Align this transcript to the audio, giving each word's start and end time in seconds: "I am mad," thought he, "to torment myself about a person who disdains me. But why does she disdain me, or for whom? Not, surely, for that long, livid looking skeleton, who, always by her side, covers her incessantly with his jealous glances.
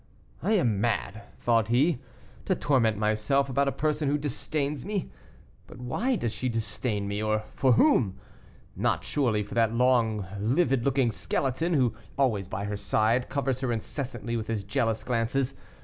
"I 0.41 0.53
am 0.53 0.81
mad," 0.81 1.21
thought 1.41 1.67
he, 1.67 1.99
"to 2.45 2.55
torment 2.55 2.97
myself 2.97 3.49
about 3.49 3.67
a 3.67 3.71
person 3.71 4.09
who 4.09 4.17
disdains 4.17 4.83
me. 4.83 5.11
But 5.67 5.77
why 5.77 6.15
does 6.15 6.33
she 6.33 6.49
disdain 6.49 7.07
me, 7.07 7.21
or 7.21 7.43
for 7.53 7.73
whom? 7.73 8.17
Not, 8.75 9.03
surely, 9.03 9.43
for 9.43 9.53
that 9.53 9.75
long, 9.75 10.25
livid 10.39 10.85
looking 10.85 11.11
skeleton, 11.11 11.75
who, 11.75 11.93
always 12.17 12.47
by 12.47 12.63
her 12.65 12.77
side, 12.77 13.29
covers 13.29 13.59
her 13.59 13.71
incessantly 13.71 14.35
with 14.35 14.47
his 14.47 14.63
jealous 14.63 15.03
glances. 15.03 15.53